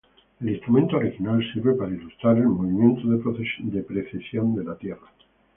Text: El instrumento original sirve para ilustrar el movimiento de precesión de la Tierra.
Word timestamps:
El 0.39 0.49
instrumento 0.49 0.97
original 0.97 1.39
sirve 1.53 1.75
para 1.75 1.91
ilustrar 1.93 2.35
el 2.37 2.47
movimiento 2.47 3.07
de 3.07 3.83
precesión 3.83 4.55
de 4.55 4.63
la 4.63 4.75
Tierra. 4.75 5.11